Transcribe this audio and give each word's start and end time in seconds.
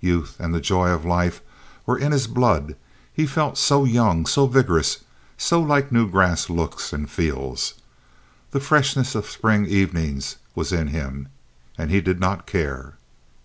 Youth 0.00 0.34
and 0.40 0.52
the 0.52 0.58
joy 0.60 0.88
of 0.88 1.04
life 1.04 1.40
were 1.86 1.96
in 1.96 2.10
his 2.10 2.26
blood. 2.26 2.74
He 3.12 3.28
felt 3.28 3.56
so 3.56 3.84
young, 3.84 4.26
so 4.26 4.48
vigorous, 4.48 5.04
so 5.36 5.60
like 5.62 5.92
new 5.92 6.10
grass 6.10 6.50
looks 6.50 6.92
and 6.92 7.08
feels. 7.08 7.74
The 8.50 8.58
freshness 8.58 9.14
of 9.14 9.30
spring 9.30 9.66
evenings 9.66 10.34
was 10.56 10.72
in 10.72 10.88
him, 10.88 11.28
and 11.78 11.92
he 11.92 12.00
did 12.00 12.18
not 12.18 12.44
care. 12.44 12.96